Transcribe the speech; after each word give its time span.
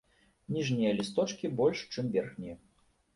Ніжнія 0.53 0.93
лісточкі 0.99 1.51
больш, 1.59 1.83
чым 1.97 2.09
верхнія. 2.17 2.57